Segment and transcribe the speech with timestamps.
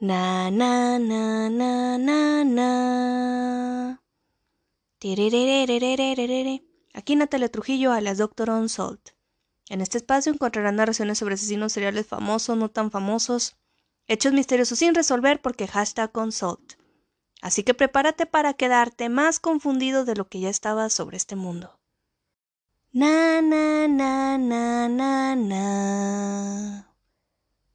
[0.00, 4.00] Na na na na na na.
[6.94, 9.10] Aquí Natalia Trujillo a las Doctor On Salt.
[9.68, 13.56] En este espacio encontrarán narraciones sobre asesinos seriales famosos, no tan famosos,
[14.06, 16.74] hechos misteriosos sin resolver porque hashtag consult.
[17.42, 21.80] Así que prepárate para quedarte más confundido de lo que ya estabas sobre este mundo.
[22.92, 26.94] Na na na na na na.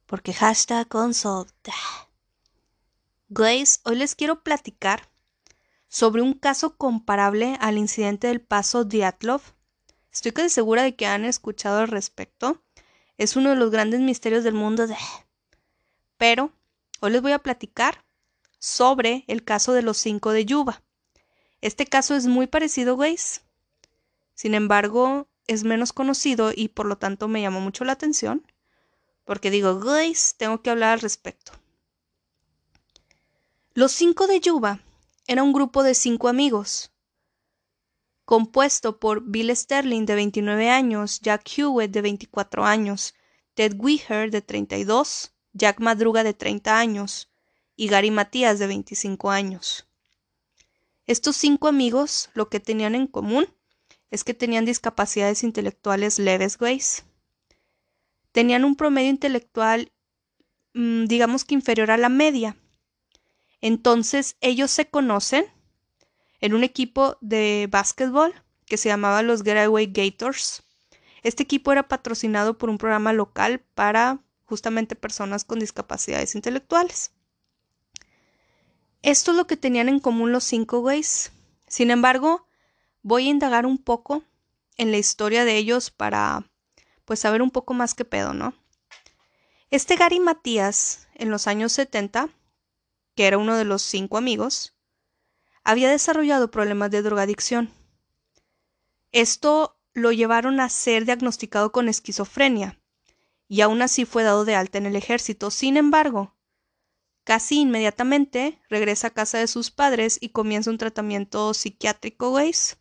[0.06, 1.52] Porque hashtag consult.
[3.36, 5.10] Grace, hoy les quiero platicar
[5.88, 9.42] sobre un caso comparable al incidente del paso Diatlov.
[10.12, 12.62] Estoy casi segura de que han escuchado al respecto.
[13.18, 14.94] Es uno de los grandes misterios del mundo de...
[16.16, 16.52] Pero
[17.00, 18.04] hoy les voy a platicar
[18.60, 20.84] sobre el caso de los cinco de Yuba.
[21.60, 23.40] Este caso es muy parecido, Grace.
[24.34, 28.46] Sin embargo, es menos conocido y por lo tanto me llamó mucho la atención.
[29.24, 31.63] Porque digo, Grace, tengo que hablar al respecto.
[33.76, 34.78] Los cinco de Yuba
[35.26, 36.92] era un grupo de cinco amigos,
[38.24, 43.14] compuesto por Bill Sterling de 29 años, Jack Hewitt de 24 años,
[43.54, 47.32] Ted Weher de 32, Jack Madruga de 30 años
[47.74, 49.88] y Gary Matías de 25 años.
[51.06, 53.48] Estos cinco amigos lo que tenían en común
[54.12, 57.02] es que tenían discapacidades intelectuales leves, Grace.
[58.30, 59.90] Tenían un promedio intelectual,
[60.74, 62.56] mm, digamos que inferior a la media,
[63.64, 65.46] entonces ellos se conocen
[66.42, 68.34] en un equipo de básquetbol
[68.66, 70.64] que se llamaba los Getaway Gators.
[71.22, 77.12] Este equipo era patrocinado por un programa local para justamente personas con discapacidades intelectuales.
[79.00, 81.32] Esto es lo que tenían en común los cinco güeyes.
[81.66, 82.46] Sin embargo,
[83.00, 84.24] voy a indagar un poco
[84.76, 86.50] en la historia de ellos para
[87.06, 88.52] pues saber un poco más qué pedo, ¿no?
[89.70, 92.28] Este Gary Matías, en los años 70,
[93.14, 94.74] que era uno de los cinco amigos,
[95.62, 97.72] había desarrollado problemas de drogadicción.
[99.12, 102.80] Esto lo llevaron a ser diagnosticado con esquizofrenia,
[103.48, 105.50] y aún así fue dado de alta en el ejército.
[105.50, 106.34] Sin embargo,
[107.22, 112.78] casi inmediatamente regresa a casa de sus padres y comienza un tratamiento psiquiátrico, güeyes.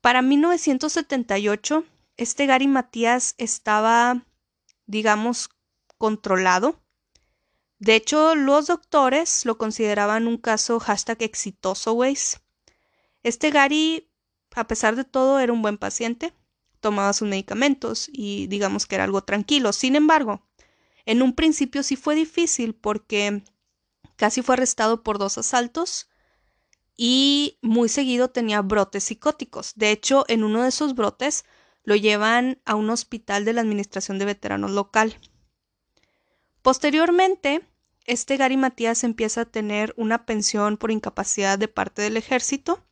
[0.00, 1.84] Para 1978,
[2.18, 4.26] este Gary Matías estaba,
[4.86, 5.48] digamos,
[5.96, 6.83] controlado
[7.84, 12.38] de hecho, los doctores lo consideraban un caso hashtag exitoso, Waze.
[13.22, 14.10] Este Gary,
[14.54, 16.32] a pesar de todo, era un buen paciente,
[16.80, 19.74] tomaba sus medicamentos y digamos que era algo tranquilo.
[19.74, 20.46] Sin embargo,
[21.04, 23.44] en un principio sí fue difícil porque
[24.16, 26.08] casi fue arrestado por dos asaltos
[26.96, 29.74] y muy seguido tenía brotes psicóticos.
[29.76, 31.44] De hecho, en uno de esos brotes
[31.82, 35.18] lo llevan a un hospital de la Administración de Veteranos local.
[36.62, 37.60] Posteriormente,
[38.04, 42.84] este Gary Matías empieza a tener una pensión por incapacidad de parte del ejército.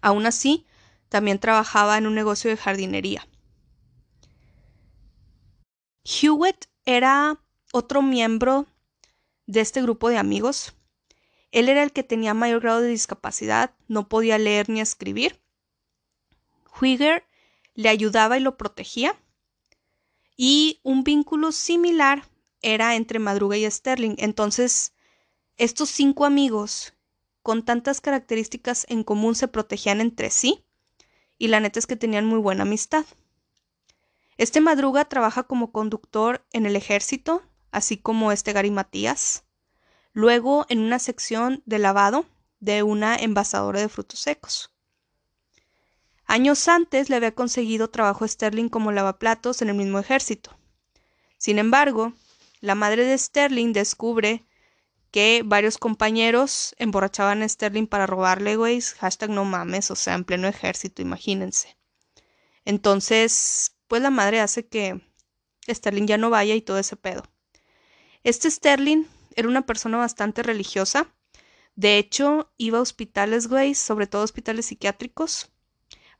[0.00, 0.66] Aún así,
[1.08, 3.26] también trabajaba en un negocio de jardinería.
[6.04, 7.40] Hewitt era
[7.72, 8.66] otro miembro
[9.46, 10.74] de este grupo de amigos.
[11.50, 15.40] Él era el que tenía mayor grado de discapacidad, no podía leer ni escribir.
[16.80, 17.24] Huiger
[17.74, 19.18] le ayudaba y lo protegía.
[20.36, 22.26] Y un vínculo similar
[22.62, 24.14] era entre Madruga y Sterling.
[24.18, 24.94] Entonces,
[25.56, 26.94] estos cinco amigos
[27.42, 30.64] con tantas características en común se protegían entre sí
[31.38, 33.04] y la neta es que tenían muy buena amistad.
[34.38, 39.44] Este Madruga trabaja como conductor en el ejército, así como este Gary Matías.
[40.12, 42.26] Luego en una sección de lavado
[42.60, 44.72] de una envasadora de frutos secos.
[46.26, 50.56] Años antes le había conseguido trabajo Sterling como lavaplatos en el mismo ejército.
[51.38, 52.12] Sin embargo,
[52.62, 54.46] la madre de Sterling descubre
[55.10, 58.80] que varios compañeros emborrachaban a Sterling para robarle, güey.
[58.80, 61.76] Hashtag no mames, o sea, en pleno ejército, imagínense.
[62.64, 65.02] Entonces, pues la madre hace que
[65.68, 67.24] Sterling ya no vaya y todo ese pedo.
[68.22, 71.12] Este Sterling era una persona bastante religiosa.
[71.74, 75.50] De hecho, iba a hospitales, güey, sobre todo hospitales psiquiátricos,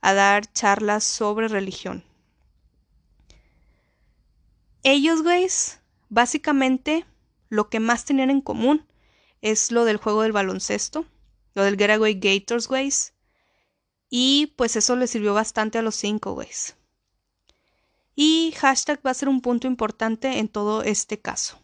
[0.00, 2.04] a dar charlas sobre religión.
[4.82, 5.46] Ellos, güey,
[6.12, 7.06] Básicamente,
[7.48, 8.86] lo que más tenían en común
[9.40, 11.06] es lo del juego del baloncesto,
[11.54, 13.14] lo del Getaway Gators, güeyes.
[14.10, 16.76] Y pues eso le sirvió bastante a los cinco, güeyes.
[18.14, 21.58] Y hashtag va a ser un punto importante en todo este caso.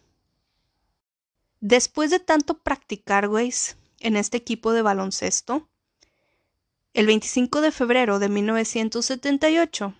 [1.59, 5.69] Después de tanto practicar, güeyes, en este equipo de baloncesto,
[6.95, 9.93] el 25 de febrero de 1978,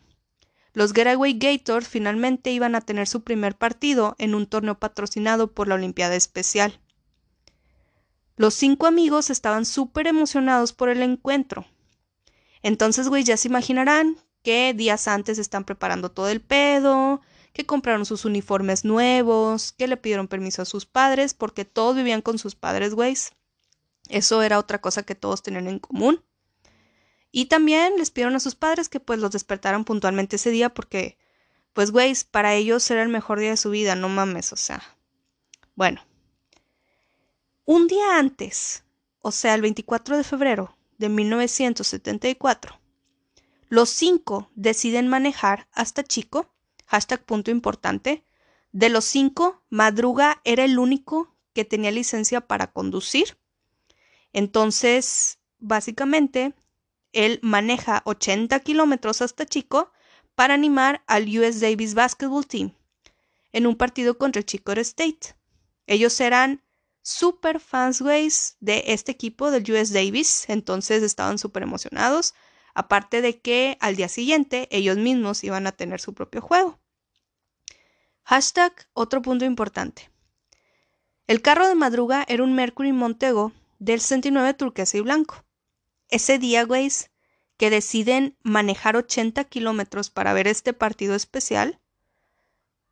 [0.79, 5.67] los Getaway Gators finalmente iban a tener su primer partido en un torneo patrocinado por
[5.67, 6.79] la Olimpiada Especial.
[8.37, 11.65] Los cinco amigos estaban súper emocionados por el encuentro.
[12.63, 17.19] Entonces, güey, ya se imaginarán que días antes están preparando todo el pedo,
[17.51, 22.21] que compraron sus uniformes nuevos, que le pidieron permiso a sus padres, porque todos vivían
[22.21, 23.17] con sus padres, güey.
[24.07, 26.23] Eso era otra cosa que todos tenían en común.
[27.31, 31.17] Y también les pidieron a sus padres que pues los despertaran puntualmente ese día porque,
[31.73, 34.81] pues, güey, para ellos era el mejor día de su vida, no mames, o sea.
[35.75, 36.01] Bueno.
[37.65, 38.83] Un día antes,
[39.21, 42.79] o sea, el 24 de febrero de 1974,
[43.69, 46.51] los cinco deciden manejar hasta Chico,
[46.87, 48.23] hashtag punto importante.
[48.71, 53.37] De los cinco, Madruga era el único que tenía licencia para conducir.
[54.33, 56.55] Entonces, básicamente,
[57.13, 59.91] él maneja 80 kilómetros hasta Chico
[60.35, 62.73] para animar al US Davis Basketball Team
[63.51, 65.35] en un partido contra Chico State.
[65.87, 66.63] Ellos eran
[67.01, 68.03] super fans,
[68.59, 72.35] de este equipo del US Davis, entonces estaban súper emocionados.
[72.75, 76.79] Aparte de que al día siguiente ellos mismos iban a tener su propio juego.
[78.23, 80.11] Hashtag, otro punto importante.
[81.25, 85.43] El carro de madruga era un Mercury Montego del 69 turquesa y blanco.
[86.09, 87.11] Ese día, güeyes,
[87.57, 91.79] que deciden manejar 80 kilómetros para ver este partido especial,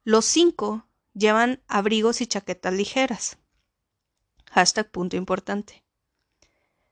[0.03, 3.37] los cinco llevan abrigos y chaquetas ligeras.
[4.51, 5.83] Hashtag punto importante.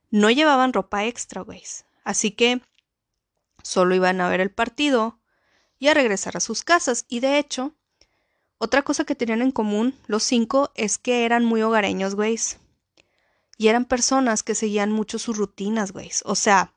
[0.09, 1.85] No llevaban ropa extra, güeyes.
[2.03, 2.61] Así que
[3.63, 5.19] solo iban a ver el partido
[5.79, 7.05] y a regresar a sus casas.
[7.07, 7.73] Y de hecho,
[8.57, 12.57] otra cosa que tenían en común los cinco es que eran muy hogareños, güeyes.
[13.57, 16.11] Y eran personas que seguían mucho sus rutinas, güey.
[16.25, 16.73] O sea,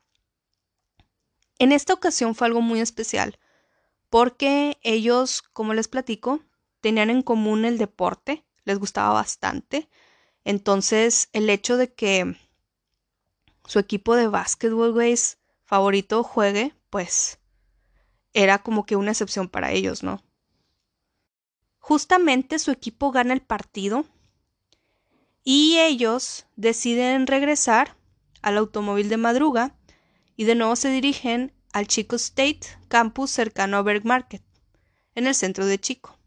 [1.57, 3.37] en esta ocasión fue algo muy especial
[4.09, 6.41] porque ellos, como les platico,
[6.81, 9.89] tenían en común el deporte, les gustaba bastante.
[10.43, 12.35] Entonces, el hecho de que
[13.65, 15.15] su equipo de básquetbol, güey,
[15.63, 17.39] favorito juegue, pues
[18.33, 20.23] era como que una excepción para ellos, ¿no?
[21.77, 24.05] Justamente su equipo gana el partido
[25.43, 27.95] y ellos deciden regresar
[28.41, 29.75] al automóvil de madruga
[30.35, 34.41] y de nuevo se dirigen al Chico State Campus cercano a Berg Market,
[35.15, 36.17] en el centro de Chico.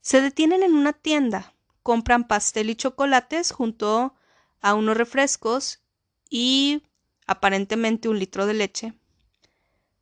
[0.00, 4.14] Se detienen en una tienda, compran pastel y chocolates junto
[4.60, 5.82] a unos refrescos
[6.28, 6.82] y
[7.26, 8.94] aparentemente un litro de leche,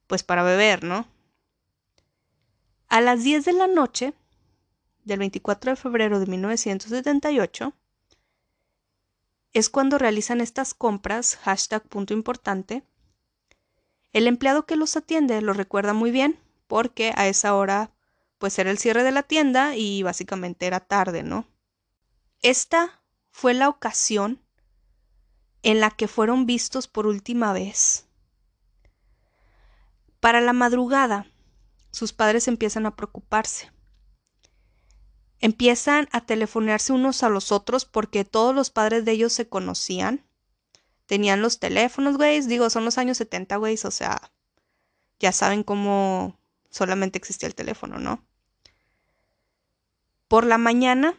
[0.07, 1.07] pues para beber, ¿no?
[2.89, 4.15] A las 10 de la noche
[5.05, 7.75] del 24 de febrero de 1978,
[9.55, 12.83] es cuando realizan estas compras, hashtag punto importante.
[14.13, 17.93] El empleado que los atiende lo recuerda muy bien porque a esa hora
[18.39, 21.47] pues era el cierre de la tienda y básicamente era tarde, ¿no?
[22.43, 24.43] Esta fue la ocasión
[25.63, 28.07] en la que fueron vistos por última vez.
[30.19, 31.27] Para la madrugada,
[31.93, 33.74] sus padres empiezan a preocuparse
[35.45, 40.25] empiezan a telefonearse unos a los otros porque todos los padres de ellos se conocían.
[41.05, 42.41] Tenían los teléfonos, güey.
[42.41, 43.79] Digo, son los años 70, güey.
[43.85, 44.33] O sea,
[45.21, 48.25] ya saben cómo solamente existía el teléfono, ¿no?
[50.29, 51.15] Por la mañana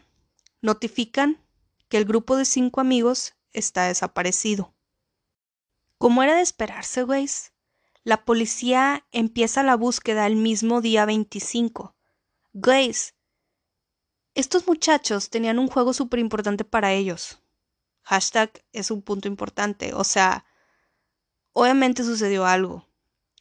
[0.59, 1.39] notifican
[1.87, 4.73] que el grupo de cinco amigos está desaparecido.
[5.99, 7.29] Como era de esperarse, güey,
[8.03, 11.95] la policía empieza la búsqueda el mismo día 25.
[12.53, 13.14] Güeyes,
[14.35, 17.39] estos muchachos tenían un juego súper importante para ellos.
[18.03, 19.93] Hashtag es un punto importante.
[19.93, 20.45] O sea,
[21.53, 22.87] obviamente sucedió algo.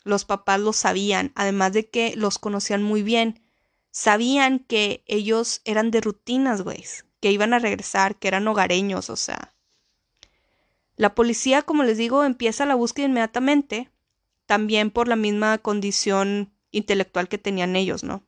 [0.05, 3.43] Los papás lo sabían, además de que los conocían muy bien.
[3.91, 6.85] Sabían que ellos eran de rutinas, güey,
[7.21, 9.53] que iban a regresar, que eran hogareños, o sea.
[10.97, 13.91] La policía, como les digo, empieza la búsqueda inmediatamente,
[14.47, 18.25] también por la misma condición intelectual que tenían ellos, ¿no?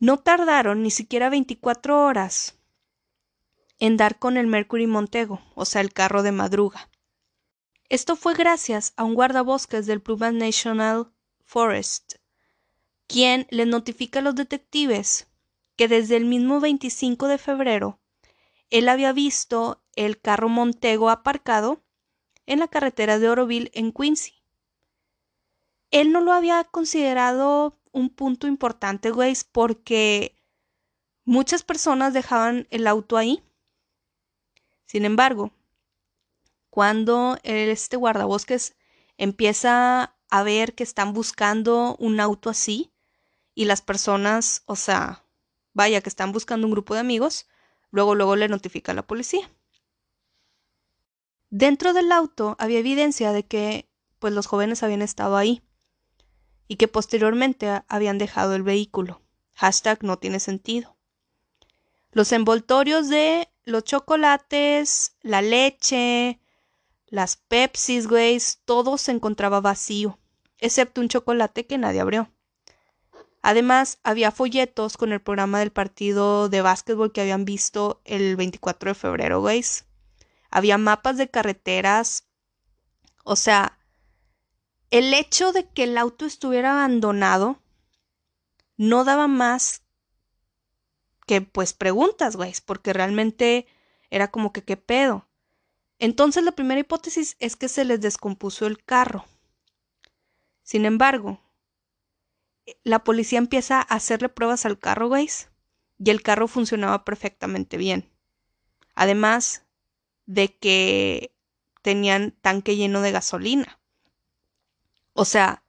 [0.00, 2.56] No tardaron ni siquiera 24 horas
[3.80, 6.88] en dar con el Mercury Montego, o sea, el carro de madruga.
[7.88, 11.12] Esto fue gracias a un guardabosques del Plymouth National
[11.44, 12.16] Forest,
[13.06, 15.26] quien le notifica a los detectives
[15.76, 17.98] que desde el mismo 25 de febrero
[18.70, 21.82] él había visto el carro Montego aparcado
[22.46, 24.34] en la carretera de Oroville en Quincy.
[25.90, 30.36] Él no lo había considerado un punto importante, güey, porque
[31.24, 33.42] muchas personas dejaban el auto ahí.
[34.86, 35.52] Sin embargo,
[36.70, 38.76] cuando este guardabosques
[39.16, 42.92] empieza a ver que están buscando un auto así
[43.54, 45.24] y las personas, o sea,
[45.74, 47.48] vaya, que están buscando un grupo de amigos,
[47.90, 49.50] luego, luego le notifica a la policía.
[51.50, 55.62] Dentro del auto había evidencia de que, pues, los jóvenes habían estado ahí
[56.68, 59.22] y que posteriormente habían dejado el vehículo.
[59.54, 60.96] Hashtag no tiene sentido.
[62.12, 66.40] Los envoltorios de los chocolates, la leche,
[67.06, 70.18] las Pepsis, güey, todo se encontraba vacío,
[70.58, 72.30] excepto un chocolate que nadie abrió.
[73.40, 78.90] Además, había folletos con el programa del partido de básquetbol que habían visto el 24
[78.90, 79.64] de febrero, güey.
[80.50, 82.26] Había mapas de carreteras.
[83.24, 83.77] O sea,
[84.90, 87.60] el hecho de que el auto estuviera abandonado
[88.76, 89.82] no daba más
[91.26, 93.66] que pues preguntas, güey, porque realmente
[94.10, 95.28] era como que qué pedo.
[95.98, 99.26] Entonces la primera hipótesis es que se les descompuso el carro.
[100.62, 101.40] Sin embargo,
[102.84, 105.28] la policía empieza a hacerle pruebas al carro, güey,
[105.98, 108.10] y el carro funcionaba perfectamente bien.
[108.94, 109.66] Además
[110.26, 111.34] de que
[111.82, 113.80] tenían tanque lleno de gasolina.
[115.18, 115.64] O sea,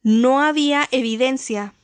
[0.00, 1.74] no había evidencia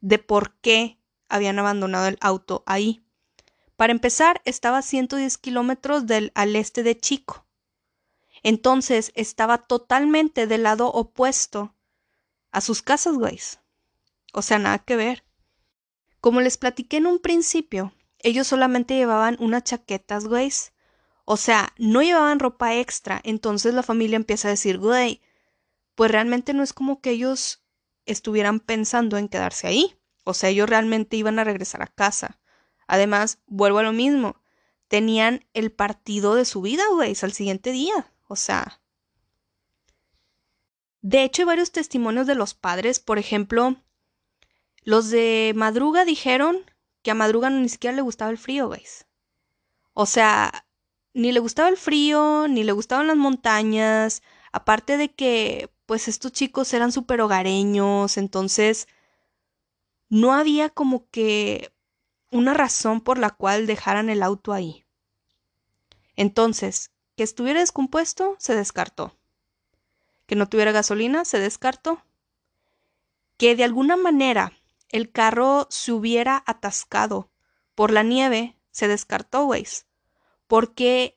[0.00, 3.06] de por qué habían abandonado el auto ahí.
[3.76, 6.02] Para empezar, estaba a 110 kilómetros
[6.34, 7.46] al este de Chico.
[8.42, 11.76] Entonces estaba totalmente del lado opuesto
[12.50, 13.38] a sus casas, güey.
[14.32, 15.22] O sea, nada que ver.
[16.20, 20.50] Como les platiqué en un principio, ellos solamente llevaban unas chaquetas, güey.
[21.30, 23.20] O sea, no llevaban ropa extra.
[23.22, 25.20] Entonces la familia empieza a decir, güey,
[25.94, 27.62] pues realmente no es como que ellos
[28.06, 29.94] estuvieran pensando en quedarse ahí.
[30.24, 32.40] O sea, ellos realmente iban a regresar a casa.
[32.86, 34.40] Además, vuelvo a lo mismo.
[34.88, 38.10] Tenían el partido de su vida, güey, al siguiente día.
[38.26, 38.80] O sea.
[41.02, 43.00] De hecho, hay varios testimonios de los padres.
[43.00, 43.76] Por ejemplo,
[44.82, 46.64] los de Madruga dijeron
[47.02, 48.82] que a Madruga ni siquiera le gustaba el frío, güey.
[49.92, 50.64] O sea,
[51.18, 54.22] ni le gustaba el frío, ni le gustaban las montañas.
[54.52, 58.16] Aparte de que, pues, estos chicos eran súper hogareños.
[58.16, 58.86] Entonces,
[60.08, 61.72] no había como que
[62.30, 64.84] una razón por la cual dejaran el auto ahí.
[66.14, 69.18] Entonces, que estuviera descompuesto, se descartó.
[70.26, 72.00] Que no tuviera gasolina, se descartó.
[73.38, 74.52] Que de alguna manera
[74.90, 77.28] el carro se hubiera atascado
[77.74, 79.66] por la nieve, se descartó, güey.
[80.48, 81.16] Porque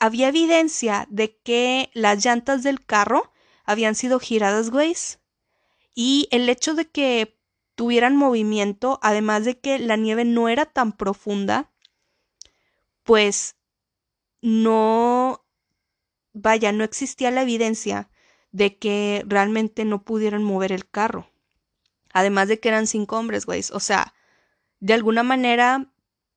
[0.00, 3.32] había evidencia de que las llantas del carro
[3.64, 4.94] habían sido giradas, güey.
[5.94, 7.38] Y el hecho de que
[7.74, 11.70] tuvieran movimiento, además de que la nieve no era tan profunda,
[13.04, 13.56] pues
[14.40, 15.44] no,
[16.32, 18.10] vaya, no existía la evidencia
[18.52, 21.30] de que realmente no pudieran mover el carro.
[22.12, 23.62] Además de que eran cinco hombres, güey.
[23.72, 24.14] O sea,
[24.80, 25.92] de alguna manera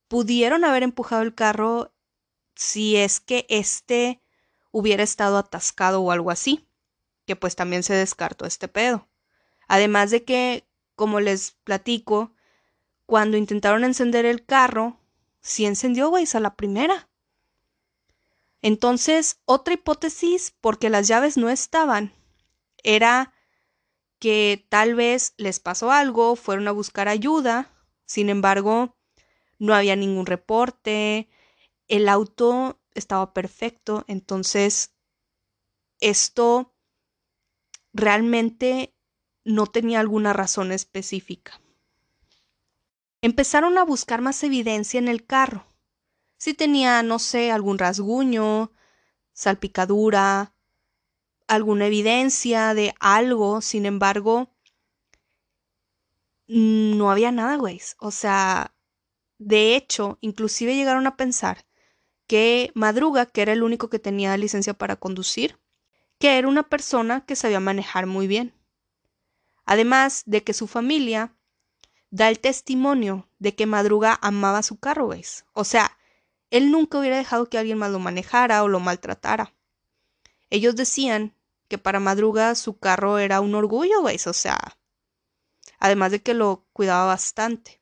[0.08, 1.92] pudieron haber empujado el carro
[2.54, 4.20] si es que este
[4.70, 6.66] hubiera estado atascado o algo así.
[7.26, 9.08] Que pues también se descartó este pedo.
[9.68, 12.32] Además de que como les platico,
[13.06, 14.98] cuando intentaron encender el carro,
[15.40, 17.08] sí encendió, güey, a la primera.
[18.60, 22.12] Entonces, otra hipótesis, porque las llaves no estaban,
[22.84, 23.34] era
[24.18, 27.72] que tal vez les pasó algo, fueron a buscar ayuda,
[28.06, 28.96] sin embargo,
[29.58, 31.28] no había ningún reporte,
[31.92, 34.94] el auto estaba perfecto, entonces
[36.00, 36.74] esto
[37.92, 38.94] realmente
[39.44, 41.60] no tenía alguna razón específica.
[43.20, 45.66] Empezaron a buscar más evidencia en el carro.
[46.38, 48.72] Si tenía, no sé, algún rasguño,
[49.34, 50.54] salpicadura,
[51.46, 54.48] alguna evidencia de algo, sin embargo,
[56.46, 57.82] no había nada, güey.
[57.98, 58.74] O sea,
[59.36, 61.66] de hecho, inclusive llegaron a pensar
[62.26, 65.58] que Madruga, que era el único que tenía licencia para conducir,
[66.18, 68.54] que era una persona que sabía manejar muy bien.
[69.64, 71.34] Además de que su familia
[72.10, 75.44] da el testimonio de que Madruga amaba su carro, ¿ves?
[75.52, 75.98] O sea,
[76.50, 79.54] él nunca hubiera dejado que alguien más lo manejara o lo maltratara.
[80.50, 81.34] Ellos decían
[81.68, 84.26] que para Madruga su carro era un orgullo, ¿ves?
[84.26, 84.78] O sea,
[85.78, 87.81] además de que lo cuidaba bastante.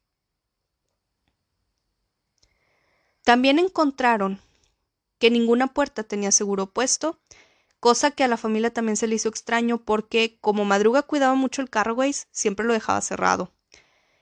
[3.25, 4.41] También encontraron
[5.19, 7.21] que ninguna puerta tenía seguro puesto
[7.81, 11.63] cosa que a la familia también se le hizo extraño porque como Madruga cuidaba mucho
[11.63, 11.97] el carro,
[12.31, 13.53] siempre lo dejaba cerrado.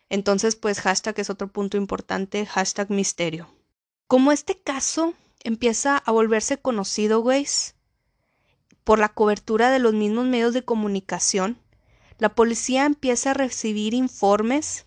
[0.09, 3.49] Entonces, pues hashtag es otro punto importante, hashtag misterio.
[4.07, 7.47] Como este caso empieza a volverse conocido, güey,
[8.85, 11.59] por la cobertura de los mismos medios de comunicación,
[12.19, 14.87] la policía empieza a recibir informes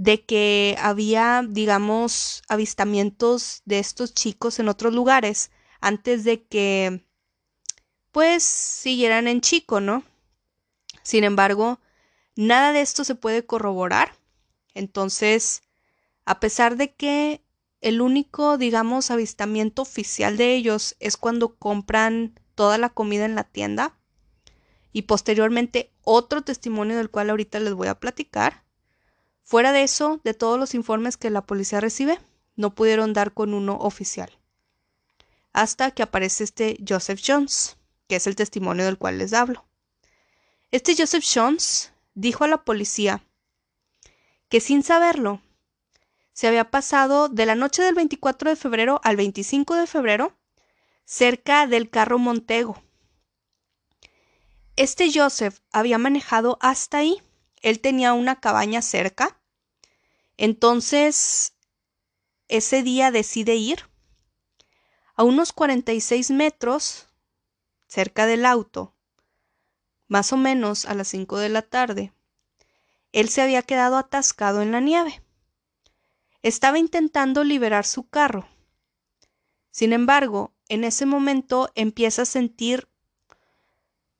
[0.00, 5.50] de que había, digamos, avistamientos de estos chicos en otros lugares
[5.82, 7.04] antes de que,
[8.10, 10.02] pues, siguieran en Chico, ¿no?
[11.02, 11.80] Sin embargo,
[12.34, 14.16] nada de esto se puede corroborar.
[14.72, 15.60] Entonces,
[16.24, 17.44] a pesar de que
[17.82, 23.44] el único, digamos, avistamiento oficial de ellos es cuando compran toda la comida en la
[23.44, 23.98] tienda
[24.94, 28.69] y posteriormente otro testimonio del cual ahorita les voy a platicar.
[29.50, 32.20] Fuera de eso, de todos los informes que la policía recibe,
[32.54, 34.38] no pudieron dar con uno oficial.
[35.52, 37.76] Hasta que aparece este Joseph Jones,
[38.06, 39.66] que es el testimonio del cual les hablo.
[40.70, 43.24] Este Joseph Jones dijo a la policía
[44.48, 45.42] que sin saberlo,
[46.32, 50.32] se había pasado de la noche del 24 de febrero al 25 de febrero
[51.04, 52.80] cerca del carro Montego.
[54.76, 57.20] Este Joseph había manejado hasta ahí.
[57.62, 59.38] Él tenía una cabaña cerca.
[60.42, 61.52] Entonces,
[62.48, 63.90] ese día decide ir.
[65.14, 67.08] A unos 46 metros,
[67.88, 68.96] cerca del auto,
[70.08, 72.14] más o menos a las 5 de la tarde,
[73.12, 75.22] él se había quedado atascado en la nieve.
[76.40, 78.48] Estaba intentando liberar su carro.
[79.70, 82.88] Sin embargo, en ese momento empieza a sentir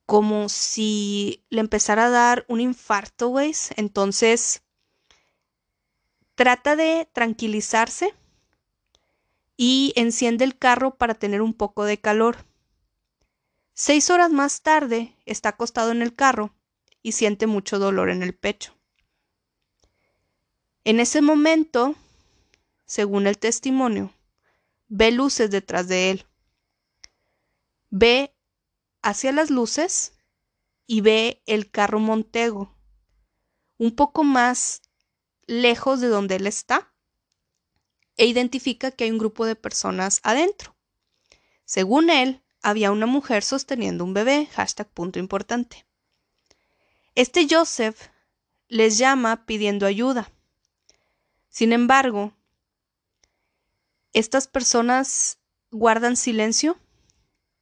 [0.04, 3.54] como si le empezara a dar un infarto, güey.
[3.76, 4.64] Entonces,
[6.40, 8.14] trata de tranquilizarse
[9.58, 12.46] y enciende el carro para tener un poco de calor.
[13.74, 16.54] Seis horas más tarde, está acostado en el carro
[17.02, 18.74] y siente mucho dolor en el pecho.
[20.84, 21.94] En ese momento,
[22.86, 24.10] según el testimonio,
[24.88, 26.26] ve luces detrás de él
[27.90, 28.34] ve
[29.02, 30.14] hacia las luces
[30.86, 32.74] y ve el carro Montego,
[33.76, 34.80] un poco más
[35.50, 36.92] lejos de donde él está,
[38.16, 40.76] e identifica que hay un grupo de personas adentro.
[41.64, 45.86] Según él, había una mujer sosteniendo un bebé, hashtag punto importante.
[47.16, 48.10] Este Joseph
[48.68, 50.30] les llama pidiendo ayuda.
[51.48, 52.32] Sin embargo,
[54.12, 55.40] estas personas
[55.72, 56.78] guardan silencio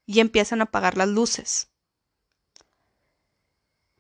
[0.05, 1.71] y empiezan a apagar las luces.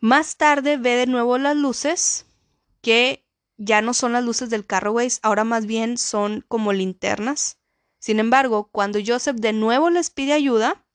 [0.00, 2.26] Más tarde ve de nuevo las luces
[2.82, 3.27] que
[3.58, 7.58] ya no son las luces del carro, ahora más bien son como linternas.
[7.98, 10.86] Sin embargo, cuando Joseph de nuevo les pide ayuda,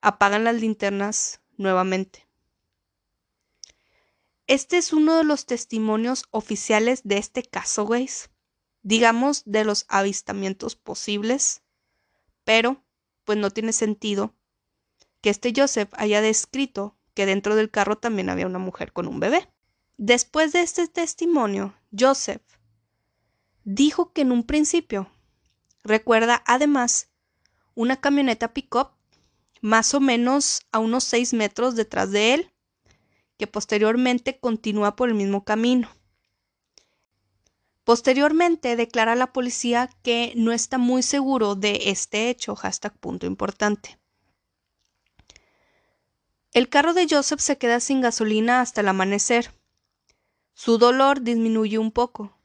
[0.00, 2.26] apagan las linternas nuevamente.
[4.46, 8.30] Este es uno de los testimonios oficiales de este caso, güeyes.
[8.82, 11.62] Digamos de los avistamientos posibles,
[12.42, 12.82] pero
[13.24, 14.34] pues no tiene sentido
[15.20, 19.20] que este Joseph haya descrito que dentro del carro también había una mujer con un
[19.20, 19.48] bebé.
[19.96, 22.42] Después de este testimonio, Joseph
[23.64, 25.10] dijo que en un principio
[25.84, 27.08] recuerda además
[27.74, 28.90] una camioneta pick-up
[29.60, 32.50] más o menos a unos 6 metros detrás de él,
[33.38, 35.88] que posteriormente continúa por el mismo camino.
[37.84, 43.26] Posteriormente declara a la policía que no está muy seguro de este hecho, hashtag punto
[43.26, 43.98] importante.
[46.52, 49.52] El carro de Joseph se queda sin gasolina hasta el amanecer.
[50.54, 52.36] Su dolor disminuye un poco.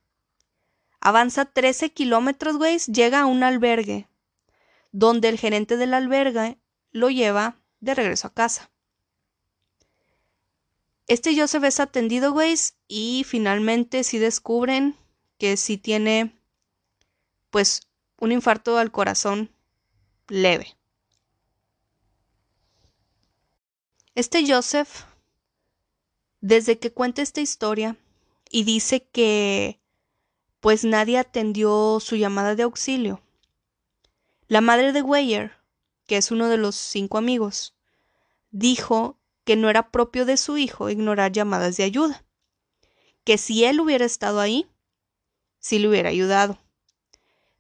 [1.00, 4.08] Avanza 13 kilómetros, güey, llega a un albergue,
[4.92, 6.58] donde el gerente del albergue
[6.92, 8.70] lo lleva de regreso a casa.
[11.08, 12.56] Este Joseph es atendido, güey,
[12.88, 14.96] y finalmente sí descubren
[15.38, 16.36] que sí tiene
[17.50, 17.88] pues
[18.20, 19.50] un infarto al corazón
[20.28, 20.76] leve.
[24.16, 25.04] Este Joseph,
[26.42, 27.98] desde que cuenta esta historia
[28.50, 29.80] y dice que
[30.60, 33.22] pues nadie atendió su llamada de auxilio,
[34.48, 35.52] la madre de Weyer,
[36.06, 37.76] que es uno de los cinco amigos,
[38.52, 42.26] dijo que no era propio de su hijo ignorar llamadas de ayuda,
[43.24, 44.70] que si él hubiera estado ahí,
[45.60, 46.58] si le hubiera ayudado,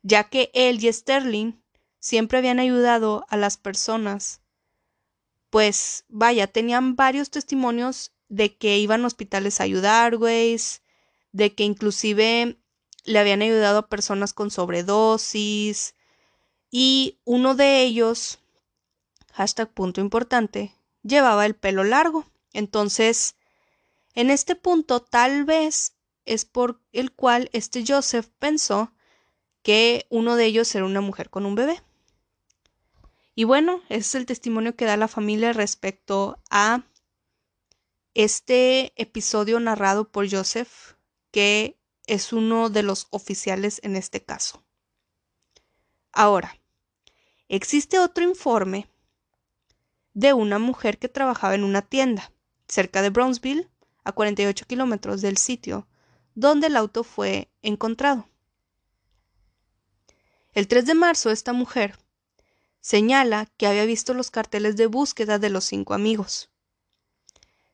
[0.01, 1.53] ya que él y Sterling
[1.99, 4.41] siempre habían ayudado a las personas.
[5.49, 10.57] Pues vaya, tenían varios testimonios de que iban a hospitales a ayudar, güey,
[11.31, 12.57] de que inclusive
[13.03, 15.95] le habían ayudado a personas con sobredosis.
[16.69, 18.39] Y uno de ellos,
[19.33, 22.25] hashtag punto importante, llevaba el pelo largo.
[22.53, 23.35] Entonces,
[24.13, 25.93] en este punto tal vez
[26.25, 28.91] es por el cual este Joseph pensó
[29.61, 31.81] que uno de ellos era una mujer con un bebé.
[33.35, 36.83] Y bueno, ese es el testimonio que da la familia respecto a
[38.17, 40.95] este episodio narrado por Joseph,
[41.29, 41.77] que
[42.07, 44.63] es uno de los oficiales en este caso.
[46.11, 46.59] Ahora,
[47.47, 48.89] existe otro informe
[50.15, 52.31] de una mujer que trabajaba en una tienda
[52.67, 53.69] cerca de Brownsville,
[54.03, 55.87] a 48 kilómetros del sitio
[56.33, 58.27] donde el auto fue encontrado.
[60.53, 61.99] El 3 de marzo, esta mujer
[62.81, 66.49] señala que había visto los carteles de búsqueda de los cinco amigos.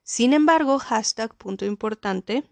[0.03, 2.43] Sin embargo, hashtag punto importante,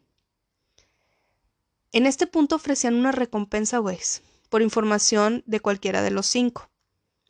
[1.92, 6.70] en este punto ofrecían una recompensa Waze por información de cualquiera de los cinco,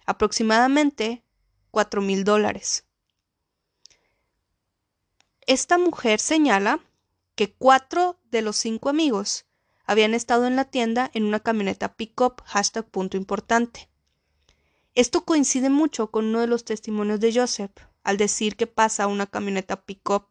[0.06, 1.24] aproximadamente
[1.72, 2.86] cuatro mil dólares.
[5.48, 6.80] Esta mujer señala
[7.36, 9.46] que cuatro de los cinco amigos
[9.86, 13.90] habían estado en la tienda en una camioneta pick-up, hashtag punto importante.
[14.94, 17.72] Esto coincide mucho con uno de los testimonios de Joseph,
[18.04, 20.28] al decir que pasa una camioneta pick-up.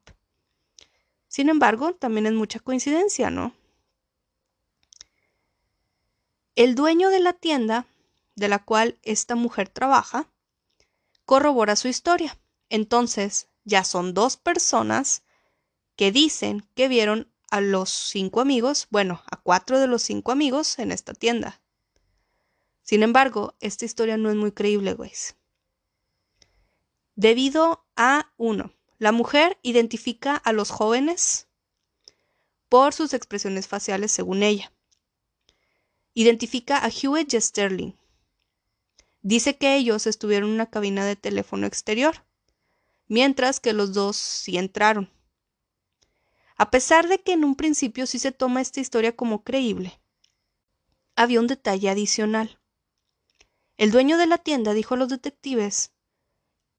[1.29, 3.55] Sin embargo, también es mucha coincidencia, ¿no?
[6.57, 7.87] El dueño de la tienda,
[8.35, 10.29] de la cual esta mujer trabaja,
[11.25, 12.37] corrobora su historia.
[12.69, 15.23] Entonces, ya son dos personas
[15.97, 20.79] que dicen que vieron a los cinco amigos, bueno, a cuatro de los cinco amigos
[20.79, 21.61] en esta tienda.
[22.83, 25.13] Sin embargo, esta historia no es muy creíble, güey.
[27.21, 31.49] Debido a, uno, la mujer identifica a los jóvenes
[32.71, 34.73] por sus expresiones faciales, según ella.
[36.15, 37.93] Identifica a Hewitt y Sterling.
[39.21, 42.25] Dice que ellos estuvieron en una cabina de teléfono exterior,
[43.07, 45.11] mientras que los dos sí entraron.
[46.57, 50.01] A pesar de que en un principio sí se toma esta historia como creíble,
[51.17, 52.59] había un detalle adicional.
[53.77, 55.93] El dueño de la tienda dijo a los detectives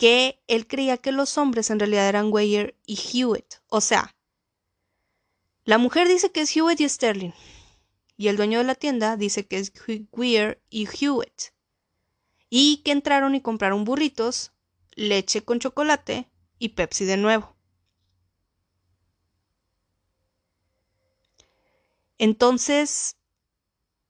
[0.02, 3.58] que él creía que los hombres en realidad eran Weyer y Hewitt.
[3.68, 4.16] O sea,
[5.64, 7.34] la mujer dice que es Hewitt y Sterling,
[8.18, 9.72] y el dueño de la tienda dice que es
[10.12, 11.54] Weir y Hewitt,
[12.50, 14.54] y que entraron y compraron burritos,
[14.96, 17.56] leche con chocolate y Pepsi de nuevo.
[22.18, 23.18] Entonces,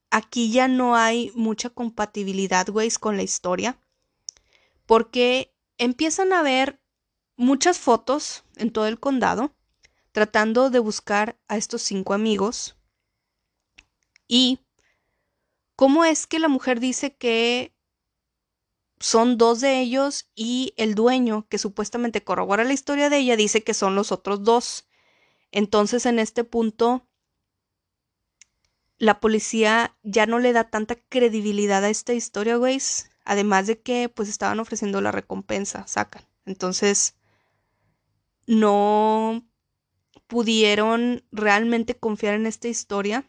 [0.09, 3.77] aquí ya no hay mucha compatibilidad, güey, con la historia,
[4.85, 5.50] porque
[5.81, 6.79] empiezan a ver
[7.37, 9.55] muchas fotos en todo el condado
[10.11, 12.77] tratando de buscar a estos cinco amigos
[14.27, 14.59] y
[15.75, 17.73] cómo es que la mujer dice que
[18.99, 23.63] son dos de ellos y el dueño que supuestamente corrobora la historia de ella dice
[23.63, 24.87] que son los otros dos.
[25.51, 27.07] Entonces en este punto
[28.99, 32.79] la policía ya no le da tanta credibilidad a esta historia, güey.
[33.23, 36.23] Además de que pues estaban ofreciendo la recompensa, sacan.
[36.45, 37.15] Entonces,
[38.47, 39.43] no
[40.27, 43.25] pudieron realmente confiar en esta historia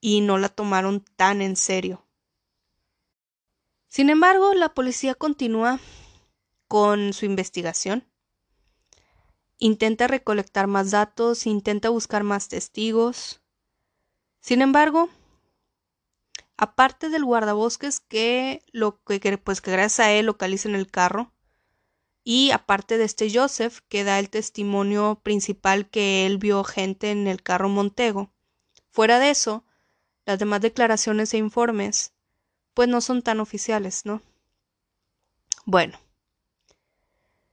[0.00, 2.06] y no la tomaron tan en serio.
[3.88, 5.80] Sin embargo, la policía continúa
[6.68, 8.04] con su investigación.
[9.58, 13.40] Intenta recolectar más datos, intenta buscar más testigos.
[14.40, 15.08] Sin embargo,
[16.56, 21.32] aparte del guardabosques que lo que pues que gracias a él localiza en el carro
[22.24, 27.28] y aparte de este Joseph que da el testimonio principal que él vio gente en
[27.28, 28.32] el carro Montego.
[28.90, 29.64] Fuera de eso,
[30.24, 32.12] las demás declaraciones e informes
[32.74, 34.22] pues no son tan oficiales, ¿no?
[35.64, 35.98] Bueno,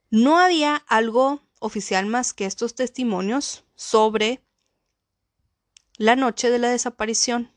[0.09, 4.43] no había algo oficial más que estos testimonios sobre
[5.97, 7.52] la noche de la desaparición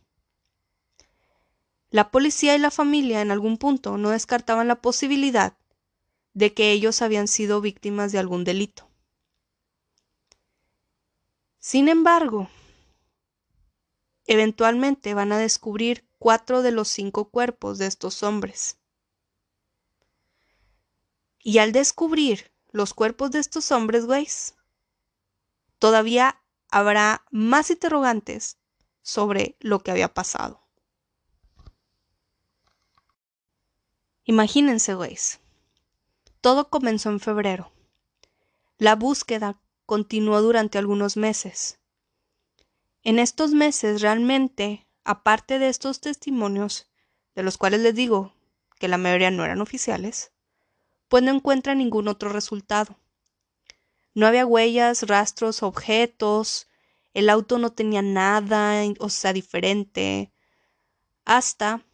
[1.96, 5.56] la policía y la familia en algún punto no descartaban la posibilidad
[6.35, 8.90] de que ellos habían sido víctimas de algún delito.
[11.59, 12.50] Sin embargo,
[14.26, 18.76] eventualmente van a descubrir cuatro de los cinco cuerpos de estos hombres.
[21.38, 24.54] Y al descubrir los cuerpos de estos hombres, güeyes,
[25.78, 28.59] todavía habrá más interrogantes
[29.00, 30.65] sobre lo que había pasado.
[34.28, 35.38] Imagínense, güeyes.
[36.40, 37.70] Todo comenzó en febrero.
[38.76, 41.78] La búsqueda continuó durante algunos meses.
[43.04, 46.90] En estos meses realmente, aparte de estos testimonios,
[47.36, 48.34] de los cuales les digo
[48.80, 50.32] que la mayoría no eran oficiales,
[51.06, 52.98] pues no encuentran ningún otro resultado.
[54.12, 56.66] No había huellas, rastros, objetos,
[57.14, 60.32] el auto no tenía nada, o sea, diferente,
[61.24, 61.84] hasta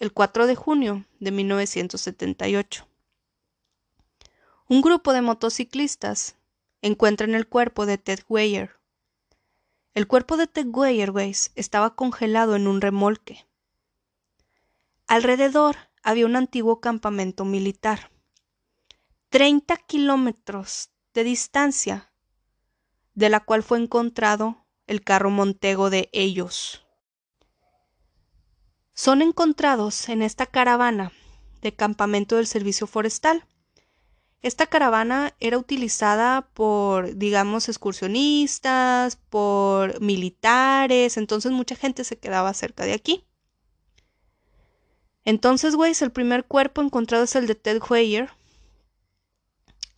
[0.00, 2.88] el 4 de junio de 1978.
[4.66, 6.36] Un grupo de motociclistas
[6.80, 8.76] encuentran el cuerpo de Ted Weyer.
[9.92, 11.12] El cuerpo de Ted Weyer,
[11.54, 13.46] estaba congelado en un remolque.
[15.06, 18.10] Alrededor había un antiguo campamento militar.
[19.28, 22.10] 30 kilómetros de distancia,
[23.12, 26.86] de la cual fue encontrado el carro montego de ellos.
[29.02, 31.10] Son encontrados en esta caravana
[31.62, 33.46] de campamento del servicio forestal.
[34.42, 42.84] Esta caravana era utilizada por, digamos, excursionistas, por militares, entonces mucha gente se quedaba cerca
[42.84, 43.24] de aquí.
[45.24, 48.28] Entonces, güey, el primer cuerpo encontrado es el de Ted Weyer.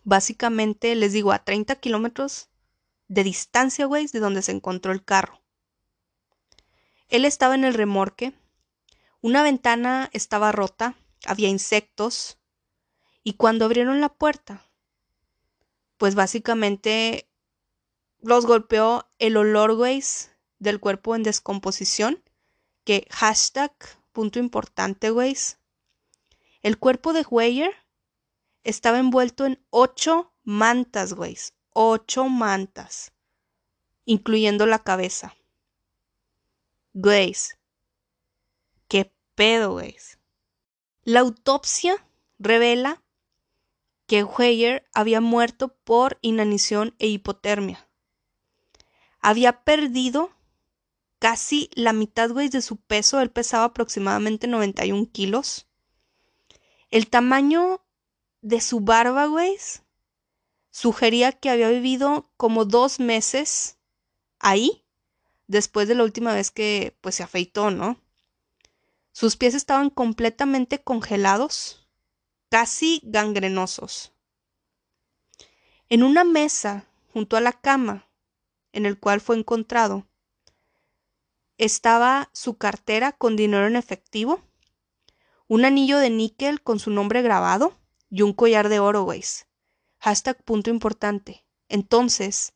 [0.05, 2.51] Básicamente, les digo, a 30 kilómetros
[3.09, 5.43] de distancia, güey, de donde se encontró el carro.
[7.09, 8.33] Él estaba en el remorque.
[9.23, 12.39] Una ventana estaba rota, había insectos.
[13.23, 14.67] Y cuando abrieron la puerta,
[15.97, 17.31] pues básicamente
[18.19, 20.03] los golpeó el olor, güey,
[20.59, 22.21] del cuerpo en descomposición.
[22.83, 23.73] Que hashtag
[24.11, 25.37] punto importante, güey.
[26.63, 27.73] El cuerpo de Weyer
[28.65, 31.39] estaba envuelto en ocho mantas, güey.
[31.71, 33.13] Ocho mantas.
[34.05, 35.37] Incluyendo la cabeza.
[36.93, 37.37] Güey.
[39.33, 39.97] ¿Qué pedo, güey?
[41.05, 42.07] La autopsia
[42.39, 43.03] revela
[44.07, 47.89] que Weyer había muerto por inanición e hipotermia.
[49.21, 50.31] Había perdido
[51.19, 53.21] casi la mitad, güey, de su peso.
[53.21, 55.67] Él pesaba aproximadamente 91 kilos.
[56.91, 57.83] El tamaño
[58.43, 59.57] de su barba, güey,
[60.71, 63.79] sugería que había vivido como dos meses
[64.41, 64.85] ahí,
[65.47, 68.02] después de la última vez que, pues, se afeitó, ¿no?
[69.13, 71.87] Sus pies estaban completamente congelados,
[72.49, 74.13] casi gangrenosos.
[75.89, 78.09] En una mesa, junto a la cama,
[78.73, 80.07] en el cual fue encontrado,
[81.59, 84.43] estaba su cartera con dinero en efectivo,
[85.47, 89.07] un anillo de níquel con su nombre grabado y un collar de oro.
[89.99, 91.45] Hashtag punto importante.
[91.69, 92.55] Entonces,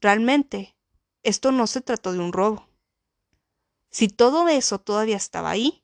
[0.00, 0.76] realmente,
[1.22, 2.65] esto no se trató de un robo.
[3.96, 5.82] Si todo eso todavía estaba ahí,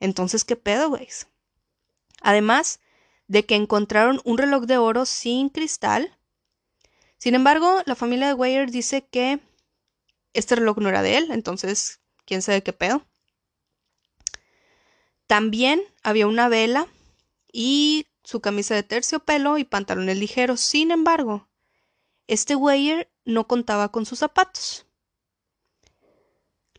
[0.00, 1.06] entonces, ¿qué pedo, güey?
[2.22, 2.80] Además
[3.28, 6.18] de que encontraron un reloj de oro sin cristal.
[7.18, 9.38] Sin embargo, la familia de Weyer dice que
[10.32, 13.06] este reloj no era de él, entonces, quién sabe qué pedo.
[15.28, 16.88] También había una vela
[17.52, 20.60] y su camisa de terciopelo y pantalones ligeros.
[20.60, 21.48] Sin embargo,
[22.26, 24.84] este Weyer no contaba con sus zapatos.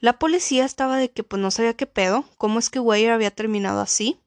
[0.04, 3.32] La policía estaba de que pues no sabía qué pedo, cómo es que Weyer había
[3.32, 4.20] terminado así.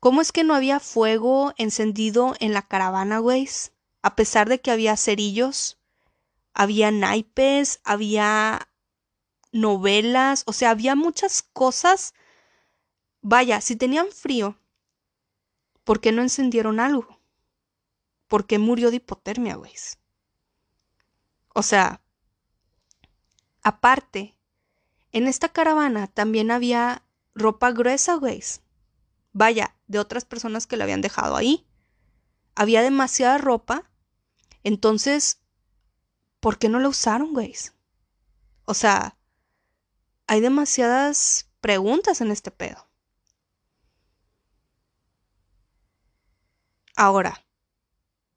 [0.00, 3.48] ¿Cómo es que no había fuego encendido en la caravana, güey?
[4.02, 5.78] A pesar de que había cerillos
[6.52, 8.68] había naipes, había
[9.50, 12.12] novelas, o sea, había muchas cosas.
[13.22, 14.58] Vaya, si tenían frío,
[15.84, 17.18] ¿por qué no encendieron algo?
[18.28, 19.72] ¿Por qué murió de hipotermia, güey?
[21.54, 22.02] O sea,
[23.62, 24.35] aparte,
[25.12, 27.02] en esta caravana también había
[27.34, 28.42] ropa gruesa, güey.
[29.32, 31.66] Vaya, de otras personas que la habían dejado ahí.
[32.54, 33.90] Había demasiada ropa.
[34.64, 35.40] Entonces,
[36.40, 37.54] ¿por qué no lo usaron, güey?
[38.64, 39.16] O sea,
[40.26, 42.88] hay demasiadas preguntas en este pedo.
[46.96, 47.44] Ahora,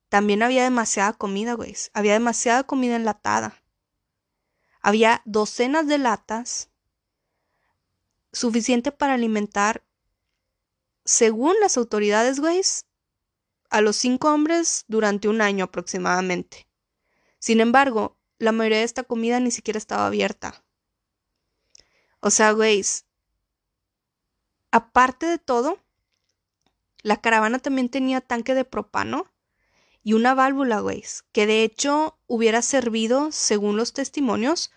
[0.09, 1.75] también había demasiada comida, güey.
[1.93, 3.53] Había demasiada comida enlatada.
[4.81, 6.69] Había docenas de latas
[8.31, 9.83] suficiente para alimentar,
[11.03, 12.61] según las autoridades, güey,
[13.69, 16.67] a los cinco hombres durante un año aproximadamente.
[17.39, 20.63] Sin embargo, la mayoría de esta comida ni siquiera estaba abierta.
[22.21, 22.83] O sea, güey,
[24.71, 25.79] aparte de todo,
[27.01, 29.25] la caravana también tenía tanque de propano
[30.03, 34.71] y una válvula, güey, que de hecho hubiera servido, según los testimonios,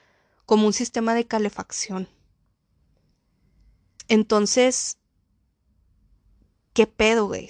[0.47, 2.09] como un sistema de calefacción.
[4.09, 4.99] Entonces,
[6.73, 7.49] ¿qué pedo, güey?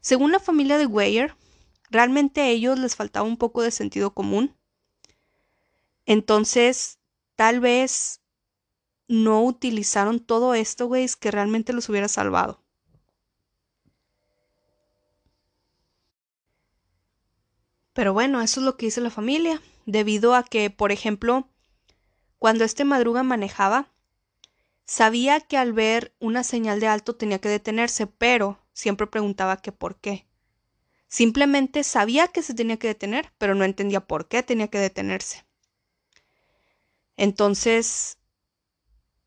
[0.00, 1.36] Según la familia de Weyer,
[1.94, 4.56] Realmente a ellos les faltaba un poco de sentido común.
[6.06, 6.98] Entonces,
[7.36, 8.20] tal vez
[9.06, 12.63] no utilizaron todo esto, güey, que realmente los hubiera salvado.
[17.94, 21.48] Pero bueno, eso es lo que dice la familia, debido a que, por ejemplo,
[22.38, 23.88] cuando este madruga manejaba,
[24.86, 29.72] Sabía que al ver una señal de alto tenía que detenerse, pero siempre preguntaba que
[29.72, 30.26] por qué.
[31.08, 35.46] Simplemente sabía que se tenía que detener, pero no entendía por qué tenía que detenerse.
[37.16, 38.18] Entonces,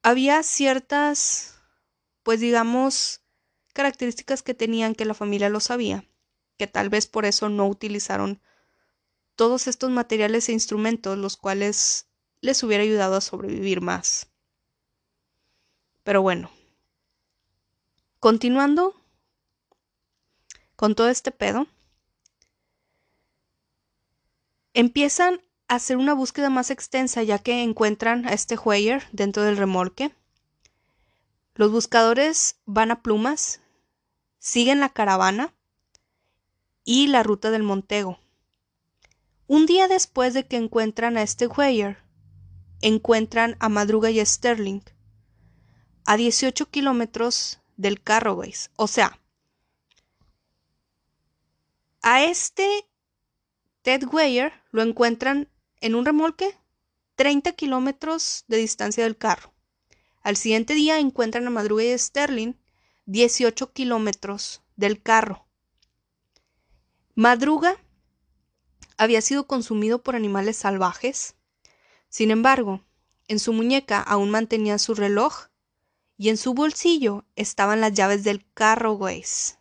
[0.04, 1.60] había ciertas,
[2.22, 3.22] pues digamos,
[3.74, 6.06] características que tenían que la familia lo sabía,
[6.58, 8.42] que tal vez por eso no utilizaron
[9.38, 12.08] todos estos materiales e instrumentos, los cuales
[12.42, 14.28] les hubiera ayudado a sobrevivir más.
[16.04, 16.50] Pero bueno,
[18.20, 19.00] continuando
[20.76, 21.68] con todo este pedo,
[24.74, 29.58] empiezan a hacer una búsqueda más extensa ya que encuentran a este Hueyer dentro del
[29.58, 30.16] remolque.
[31.54, 33.62] Los buscadores van a plumas,
[34.40, 35.54] siguen la caravana
[36.84, 38.18] y la ruta del Montego.
[39.48, 41.98] Un día después de que encuentran a este Hueyer,
[42.82, 44.82] encuentran a Madruga y Sterling
[46.06, 48.72] a 18 kilómetros del Carroways.
[48.76, 49.20] O sea,
[52.02, 52.86] a este
[53.84, 56.58] Ted Weyer lo encuentran en un remolque
[57.16, 59.54] 30 kilómetros de distancia del carro.
[60.24, 62.54] Al siguiente día encuentran a Madruga y Sterling
[63.06, 65.48] 18 kilómetros del carro.
[67.16, 67.78] Madruga
[68.98, 71.36] había sido consumido por animales salvajes.
[72.10, 72.84] Sin embargo,
[73.28, 75.48] en su muñeca aún mantenía su reloj
[76.18, 79.58] y en su bolsillo estaban las llaves del carro Waze.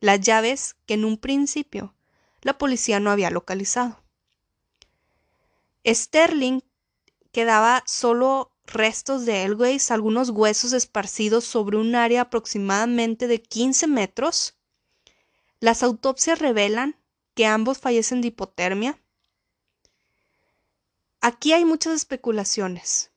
[0.00, 1.94] Las llaves que en un principio
[2.40, 4.02] la policía no había localizado.
[5.86, 6.60] Sterling
[7.32, 14.56] quedaba solo restos de Elways, algunos huesos esparcidos sobre un área aproximadamente de 15 metros.
[15.60, 16.96] Las autopsias revelan
[17.34, 18.98] que ambos fallecen de hipotermia.
[21.20, 23.10] Aquí hay muchas especulaciones.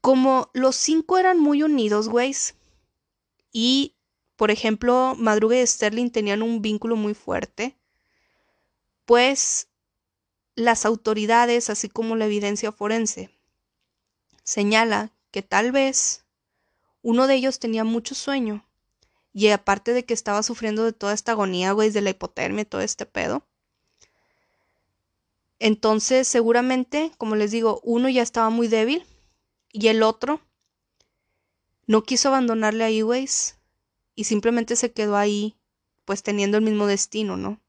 [0.00, 2.54] Como los cinco eran muy unidos, güeyes,
[3.52, 3.94] y,
[4.36, 7.76] por ejemplo, Madruga y Sterling tenían un vínculo muy fuerte,
[9.04, 9.68] pues
[10.54, 13.30] las autoridades, así como la evidencia forense,
[14.42, 16.24] señala que tal vez
[17.02, 18.67] uno de ellos tenía mucho sueño
[19.32, 22.80] y aparte de que estaba sufriendo de toda esta agonía, güey, de la hipotermia todo
[22.80, 23.46] este pedo.
[25.58, 29.04] Entonces, seguramente, como les digo, uno ya estaba muy débil
[29.72, 30.40] y el otro
[31.86, 33.56] no quiso abandonarle a Eways
[34.14, 35.56] y simplemente se quedó ahí,
[36.04, 37.60] pues teniendo el mismo destino, ¿no?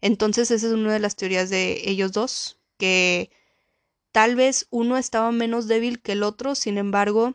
[0.00, 3.30] Entonces esa es una de las teorías de ellos dos, que
[4.12, 7.34] tal vez uno estaba menos débil que el otro, sin embargo,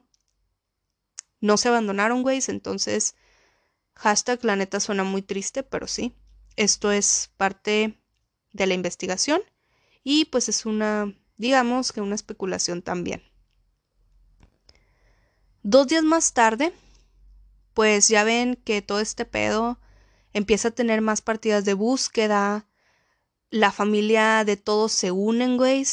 [1.40, 3.16] no se abandonaron, güeyes, entonces
[3.96, 6.14] hashtag la neta suena muy triste, pero sí,
[6.56, 7.98] esto es parte
[8.54, 9.42] de la investigación
[10.04, 13.24] y pues es una, digamos que una especulación también.
[15.64, 16.74] Dos días más tarde,
[17.74, 19.80] pues ya ven que todo este pedo
[20.34, 22.68] empieza a tener más partidas de búsqueda.
[23.50, 25.86] La familia de todos se unen, güey.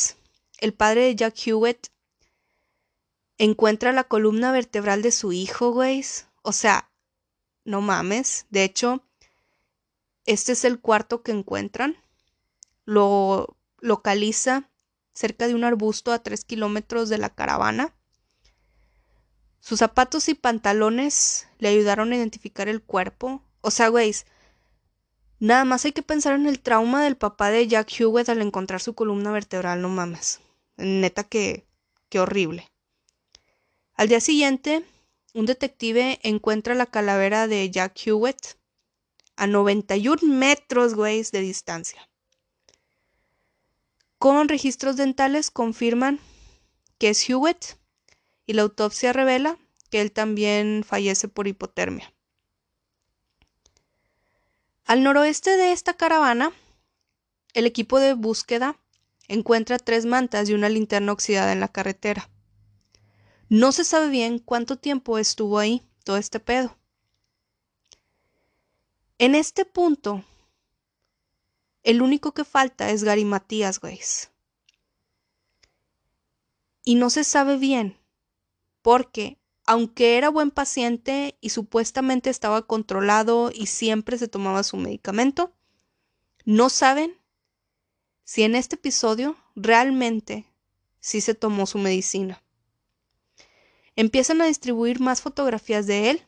[0.58, 1.88] El padre de Jack Hewitt
[3.36, 6.04] encuentra la columna vertebral de su hijo, güey.
[6.42, 6.90] O sea,
[7.68, 8.46] no mames.
[8.50, 9.04] De hecho,
[10.24, 11.96] este es el cuarto que encuentran.
[12.84, 14.70] Lo localiza
[15.12, 17.94] cerca de un arbusto a tres kilómetros de la caravana.
[19.60, 23.42] Sus zapatos y pantalones le ayudaron a identificar el cuerpo.
[23.60, 24.14] O sea, güey,
[25.38, 28.80] nada más hay que pensar en el trauma del papá de Jack Hewitt al encontrar
[28.80, 30.40] su columna vertebral, no mames.
[30.78, 31.66] Neta que,
[32.08, 32.70] qué horrible.
[33.94, 34.84] Al día siguiente,
[35.38, 38.56] un detective encuentra la calavera de Jack Hewitt
[39.36, 42.08] a 91 metros, de distancia.
[44.18, 46.18] Con registros dentales confirman
[46.98, 47.76] que es Hewitt
[48.46, 49.58] y la autopsia revela
[49.90, 52.12] que él también fallece por hipotermia.
[54.86, 56.50] Al noroeste de esta caravana,
[57.54, 58.76] el equipo de búsqueda
[59.28, 62.28] encuentra tres mantas y una linterna oxidada en la carretera.
[63.48, 66.76] No se sabe bien cuánto tiempo estuvo ahí todo este pedo.
[69.16, 70.22] En este punto,
[71.82, 74.00] el único que falta es Gary Matías, güey.
[76.84, 77.96] Y no se sabe bien
[78.82, 85.52] porque aunque era buen paciente y supuestamente estaba controlado y siempre se tomaba su medicamento,
[86.46, 87.18] no saben
[88.24, 90.46] si en este episodio realmente
[91.00, 92.42] sí se tomó su medicina.
[93.98, 96.22] Empiezan a distribuir más fotografías de él.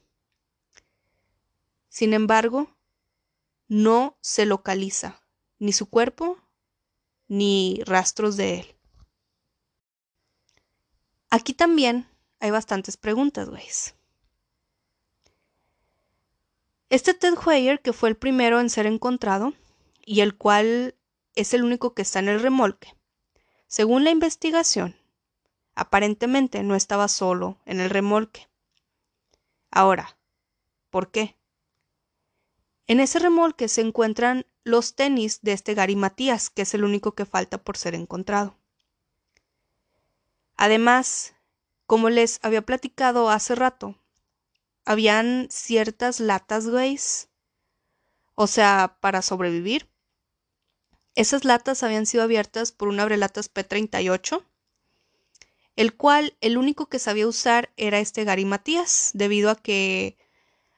[1.89, 2.69] Sin embargo,
[3.69, 5.23] no se localiza
[5.61, 6.37] ni su cuerpo
[7.29, 8.75] ni rastros de él.
[11.31, 12.09] Aquí también
[12.41, 13.95] hay bastantes preguntas, güeyes.
[16.89, 19.53] Este Ted Hoyer, que fue el primero en ser encontrado
[20.05, 20.97] y el cual
[21.37, 22.97] es el único que está en el remolque,
[23.69, 25.00] según la investigación,
[25.75, 28.49] aparentemente no estaba solo en el remolque.
[29.71, 30.19] Ahora,
[30.91, 31.37] ¿por qué?
[32.87, 37.15] En ese remolque se encuentran los tenis de este Gary Matías, que es el único
[37.15, 38.57] que falta por ser encontrado.
[40.57, 41.35] Además,
[41.87, 43.97] como les había platicado hace rato,
[44.85, 47.29] habían ciertas latas, güeyes,
[48.35, 49.89] o sea, para sobrevivir.
[51.15, 54.45] Esas latas habían sido abiertas por un abrelatas P38,
[55.81, 60.19] el cual el único que sabía usar era este Gary Matías, debido a que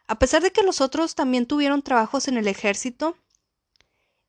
[0.07, 3.16] a pesar de que los otros también tuvieron trabajos en el ejército,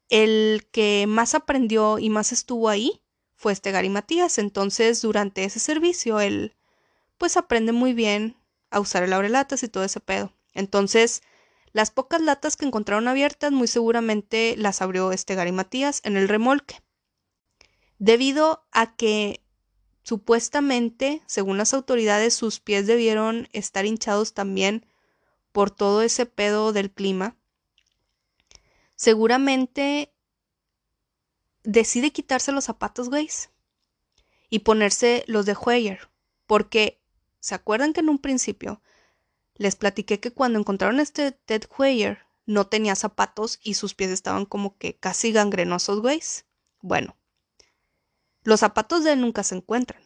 [0.09, 3.03] el que más aprendió y más estuvo ahí
[3.35, 4.39] fue este Gary Matías.
[4.39, 6.55] Entonces, durante ese servicio, él
[7.19, 8.35] pues aprende muy bien
[8.71, 10.33] a usar el abrelatas y todo ese pedo.
[10.55, 11.21] Entonces,
[11.71, 16.27] las pocas latas que encontraron abiertas, muy seguramente las abrió este Gary Matías en el
[16.27, 16.81] remolque.
[17.99, 19.42] Debido a que
[20.03, 24.85] supuestamente, según las autoridades, sus pies debieron estar hinchados también
[25.51, 27.37] por todo ese pedo del clima,
[28.95, 30.13] seguramente
[31.63, 33.29] decide quitarse los zapatos, güey,
[34.49, 36.09] y ponerse los de Hoyer,
[36.45, 37.01] porque
[37.39, 38.81] ¿se acuerdan que en un principio
[39.55, 44.11] les platiqué que cuando encontraron a este Ted Hoyer no tenía zapatos y sus pies
[44.11, 46.21] estaban como que casi gangrenosos, güey?
[46.81, 47.15] Bueno,
[48.43, 50.01] los zapatos de él nunca se encuentran.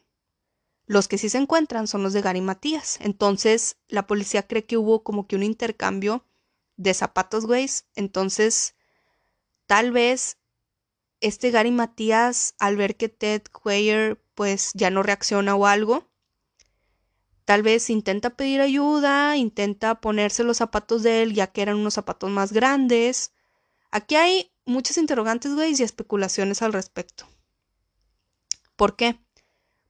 [0.85, 2.97] Los que sí se encuentran son los de Gary Matías.
[3.01, 6.25] Entonces, la policía cree que hubo como que un intercambio
[6.77, 7.69] de zapatos, güey.
[7.95, 8.75] Entonces,
[9.65, 10.37] tal vez
[11.19, 16.07] este Gary Matías, al ver que Ted Quayer, pues ya no reacciona o algo,
[17.43, 21.95] tal vez intenta pedir ayuda, intenta ponerse los zapatos de él, ya que eran unos
[21.95, 23.33] zapatos más grandes.
[23.89, 27.25] Aquí hay muchas interrogantes, güey, y especulaciones al respecto.
[28.77, 29.19] ¿Por qué?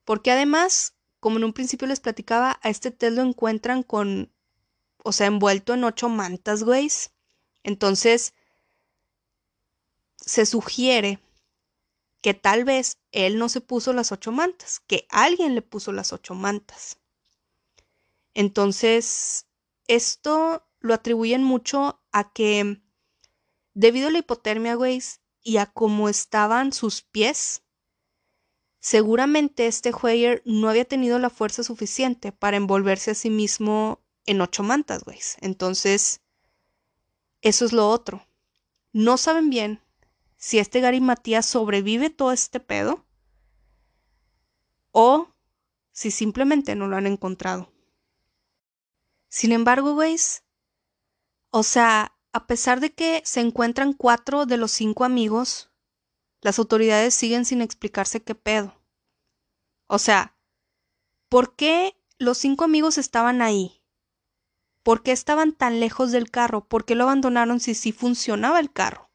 [0.04, 4.32] Porque además, como en un principio les platicaba, a este Ted lo encuentran con,
[5.04, 6.90] o sea, envuelto en ocho mantas, güey.
[7.62, 8.34] Entonces,
[10.16, 11.20] se sugiere
[12.22, 16.12] que tal vez él no se puso las ocho mantas, que alguien le puso las
[16.12, 16.98] ocho mantas.
[18.34, 19.46] Entonces,
[19.86, 22.80] esto lo atribuyen mucho a que,
[23.74, 25.02] debido a la hipotermia, güey,
[25.42, 27.62] y a cómo estaban sus pies,
[28.80, 34.40] Seguramente este Hoyer no había tenido la fuerza suficiente para envolverse a sí mismo en
[34.40, 35.18] ocho mantas, güey.
[35.40, 36.20] Entonces,
[37.42, 38.26] eso es lo otro.
[38.92, 39.80] No saben bien
[40.36, 43.04] si este Gary Matías sobrevive todo este pedo
[44.92, 45.28] o
[45.92, 47.72] si simplemente no lo han encontrado.
[49.28, 50.16] Sin embargo, güey,
[51.50, 55.70] o sea, a pesar de que se encuentran cuatro de los cinco amigos,
[56.40, 58.80] las autoridades siguen sin explicarse qué pedo.
[59.86, 60.36] O sea,
[61.28, 63.82] ¿por qué los cinco amigos estaban ahí?
[64.82, 66.66] ¿Por qué estaban tan lejos del carro?
[66.66, 69.10] ¿Por qué lo abandonaron si sí funcionaba el carro?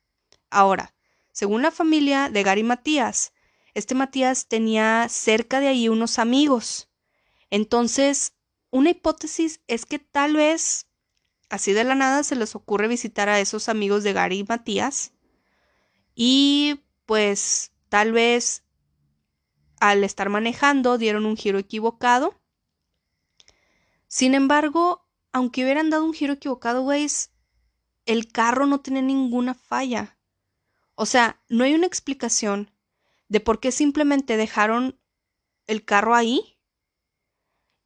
[0.49, 0.93] Ahora,
[1.31, 3.33] según la familia de Gary Matías,
[3.73, 6.89] este Matías tenía cerca de ahí unos amigos.
[7.49, 8.33] Entonces,
[8.69, 10.87] una hipótesis es que tal vez,
[11.49, 15.13] así de la nada, se les ocurre visitar a esos amigos de Gary Matías
[16.15, 16.81] y
[17.13, 18.63] pues tal vez
[19.79, 22.41] al estar manejando dieron un giro equivocado.
[24.07, 27.05] Sin embargo, aunque hubieran dado un giro equivocado, güey,
[28.07, 30.17] el carro no tiene ninguna falla.
[30.95, 32.71] O sea, no hay una explicación
[33.27, 34.99] de por qué simplemente dejaron
[35.67, 36.57] el carro ahí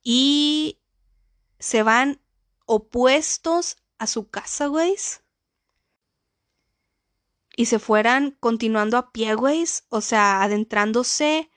[0.04, 0.80] y
[1.60, 2.22] se van
[2.66, 4.96] opuestos a su casa, güey
[7.58, 11.50] y se fueran continuando a pie, güey, o sea, adentrándose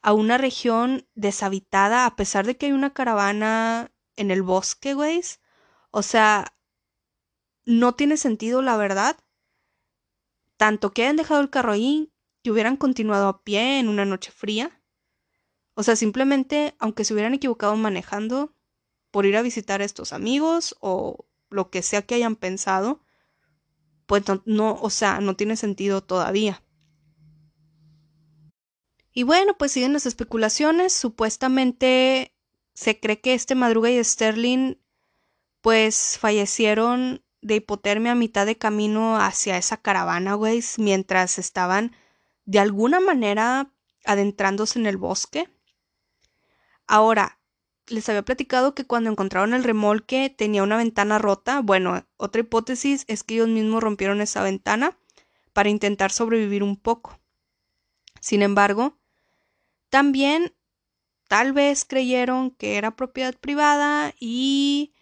[0.00, 5.20] a una región deshabitada a pesar de que hay una caravana en el bosque, güey.
[5.90, 6.54] O sea,
[7.64, 9.18] no tiene sentido, la verdad.
[10.56, 12.12] Tanto que hayan dejado el carro ahí,
[12.44, 14.80] que hubieran continuado a pie en una noche fría.
[15.74, 18.54] O sea, simplemente, aunque se hubieran equivocado manejando
[19.10, 23.02] por ir a visitar a estos amigos o lo que sea que hayan pensado,
[24.10, 26.64] pues no, o sea, no tiene sentido todavía.
[29.12, 30.92] Y bueno, pues siguen las especulaciones.
[30.92, 32.34] Supuestamente
[32.74, 34.78] se cree que este Madruga y Sterling
[35.60, 41.94] pues fallecieron de hipotermia a mitad de camino hacia esa caravana, güey, mientras estaban
[42.46, 43.72] de alguna manera
[44.04, 45.48] adentrándose en el bosque.
[46.88, 47.38] Ahora,
[47.90, 51.60] les había platicado que cuando encontraron el remolque tenía una ventana rota.
[51.60, 54.98] Bueno, otra hipótesis es que ellos mismos rompieron esa ventana
[55.52, 57.20] para intentar sobrevivir un poco.
[58.20, 58.98] Sin embargo,
[59.88, 60.54] también
[61.28, 64.94] tal vez creyeron que era propiedad privada y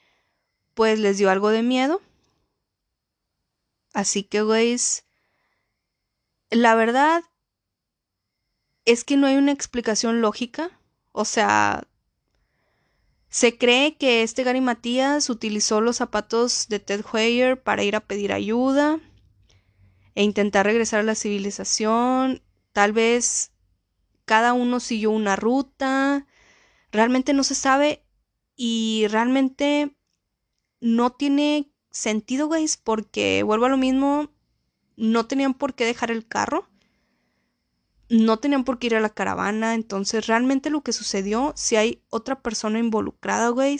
[0.74, 2.00] pues les dio algo de miedo.
[3.92, 5.04] Así que, güeyes,
[6.50, 7.24] la verdad
[8.84, 10.70] es que no hay una explicación lógica.
[11.12, 11.88] O sea,
[13.28, 18.00] se cree que este Gary Matías utilizó los zapatos de Ted Hoyer para ir a
[18.00, 19.00] pedir ayuda
[20.14, 22.42] e intentar regresar a la civilización.
[22.72, 23.52] Tal vez
[24.24, 26.26] cada uno siguió una ruta.
[26.90, 28.02] Realmente no se sabe
[28.56, 29.94] y realmente
[30.80, 34.30] no tiene sentido, güey, porque vuelvo a lo mismo,
[34.96, 36.68] no tenían por qué dejar el carro
[38.08, 42.02] no tenían por qué ir a la caravana, entonces realmente lo que sucedió, si hay
[42.08, 43.78] otra persona involucrada, güey,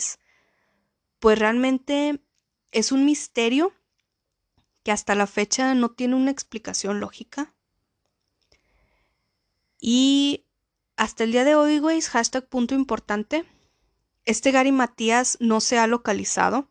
[1.19, 2.21] pues realmente
[2.71, 3.73] es un misterio
[4.83, 7.53] que hasta la fecha no tiene una explicación lógica.
[9.79, 10.45] Y
[10.95, 13.45] hasta el día de hoy, güey, hashtag punto importante,
[14.25, 16.69] este Gary Matías no se ha localizado.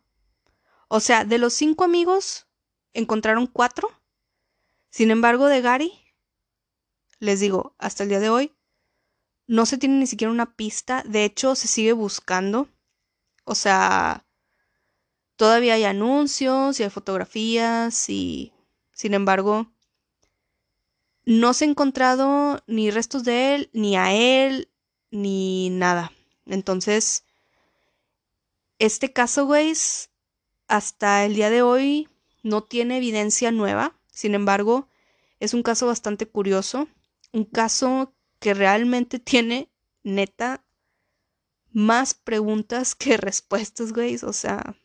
[0.87, 2.47] O sea, de los cinco amigos,
[2.93, 3.89] encontraron cuatro.
[4.89, 5.93] Sin embargo, de Gary
[7.19, 8.53] les digo, hasta el día de hoy
[9.47, 12.69] no se tiene ni siquiera una pista, de hecho se sigue buscando.
[13.45, 14.25] O sea,
[15.35, 18.53] todavía hay anuncios y hay fotografías y,
[18.93, 19.71] sin embargo,
[21.25, 24.69] no se ha encontrado ni restos de él, ni a él,
[25.09, 26.11] ni nada.
[26.45, 27.23] Entonces,
[28.77, 29.73] este caso, güey,
[30.67, 32.07] hasta el día de hoy
[32.43, 33.95] no tiene evidencia nueva.
[34.11, 34.87] Sin embargo,
[35.39, 36.87] es un caso bastante curioso
[37.31, 39.71] un caso que realmente tiene,
[40.03, 40.65] neta,
[41.71, 44.17] más preguntas que respuestas, güey.
[44.23, 44.75] O sea.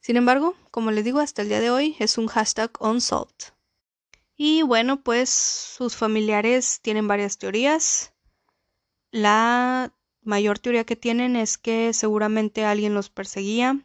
[0.00, 3.52] Sin embargo, como les digo, hasta el día de hoy es un hashtag unsolved.
[4.36, 8.12] Y bueno, pues sus familiares tienen varias teorías.
[9.10, 13.80] La mayor teoría que tienen es que seguramente alguien los perseguía.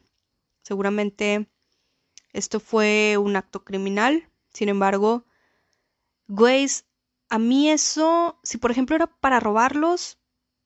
[0.62, 1.50] Seguramente
[2.32, 4.28] esto fue un acto criminal.
[4.52, 5.24] Sin embargo,
[6.28, 6.86] Güeyes,
[7.28, 10.18] a mí eso, si por ejemplo era para robarlos,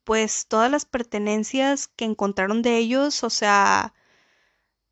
[0.04, 3.94] pues todas las pertenencias que encontraron de ellos, o sea,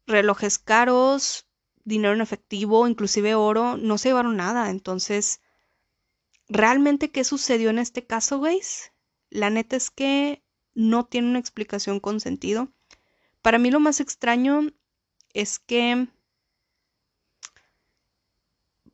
[0.07, 1.47] relojes caros,
[1.85, 4.71] dinero en efectivo, inclusive oro, no se llevaron nada.
[4.71, 5.41] Entonces,
[6.49, 8.93] ¿realmente qué sucedió en este caso, güeyes?
[9.31, 10.43] La neta es que
[10.75, 12.69] no tiene una explicación con sentido.
[13.43, 14.73] Para mí lo más extraño
[15.33, 16.09] es que,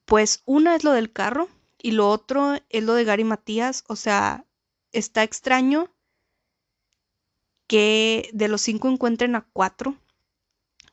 [0.04, 1.48] pues una es lo del carro,
[1.82, 3.84] y lo otro es lo de Gary Matías.
[3.88, 4.44] O sea,
[4.92, 5.90] está extraño
[7.66, 9.96] que de los cinco encuentren a cuatro,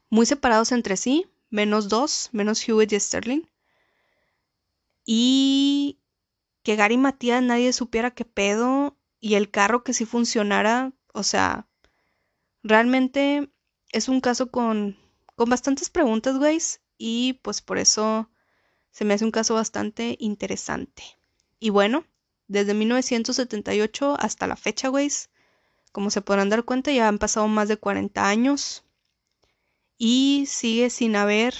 [0.09, 3.41] muy separados entre sí, menos dos, menos Hewitt y Sterling.
[5.05, 5.99] Y
[6.63, 10.93] que Gary Matías nadie supiera qué pedo y el carro que sí funcionara.
[11.13, 11.67] O sea,
[12.63, 13.49] realmente
[13.91, 14.97] es un caso con,
[15.35, 16.81] con bastantes preguntas, güeyes.
[16.97, 18.29] Y pues por eso
[18.91, 21.03] se me hace un caso bastante interesante.
[21.59, 22.05] Y bueno,
[22.47, 25.29] desde 1978 hasta la fecha, güeyes,
[25.91, 28.83] como se podrán dar cuenta, ya han pasado más de 40 años
[29.97, 31.55] y sigue sin haber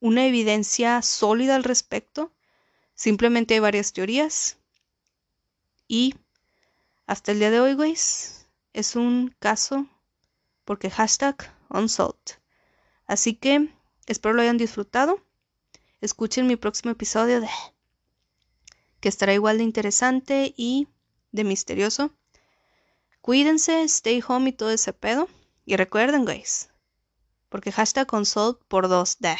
[0.00, 2.32] una evidencia sólida al respecto.
[2.94, 4.58] Simplemente hay varias teorías.
[5.86, 6.14] Y
[7.06, 9.86] hasta el día de hoy, güeyes, es un caso
[10.64, 12.38] porque hashtag unsolved.
[13.06, 13.68] Así que
[14.06, 15.20] espero lo hayan disfrutado
[16.00, 17.48] escuchen mi próximo episodio de
[19.00, 20.88] que estará igual de interesante y
[21.32, 22.12] de misterioso.
[23.20, 25.28] Cuídense, stay home y todo ese pedo.
[25.64, 26.70] Y recuerden, guys,
[27.48, 29.36] porque hashtag consult por dos de.